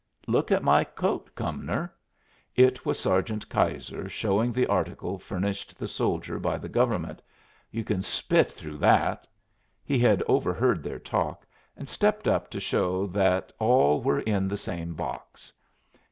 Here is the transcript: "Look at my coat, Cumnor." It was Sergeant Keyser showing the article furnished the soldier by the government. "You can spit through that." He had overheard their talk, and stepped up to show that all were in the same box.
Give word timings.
"Look 0.25 0.51
at 0.51 0.63
my 0.63 0.83
coat, 0.83 1.29
Cumnor." 1.35 1.93
It 2.55 2.87
was 2.87 2.99
Sergeant 2.99 3.47
Keyser 3.49 4.09
showing 4.09 4.51
the 4.51 4.65
article 4.65 5.19
furnished 5.19 5.77
the 5.77 5.87
soldier 5.87 6.39
by 6.39 6.57
the 6.57 6.67
government. 6.67 7.21
"You 7.69 7.83
can 7.83 8.01
spit 8.01 8.51
through 8.51 8.77
that." 8.79 9.27
He 9.83 9.99
had 9.99 10.23
overheard 10.27 10.81
their 10.81 10.97
talk, 10.97 11.45
and 11.77 11.87
stepped 11.87 12.27
up 12.27 12.49
to 12.49 12.59
show 12.59 13.05
that 13.05 13.53
all 13.59 14.01
were 14.01 14.21
in 14.21 14.47
the 14.47 14.57
same 14.57 14.95
box. 14.95 15.53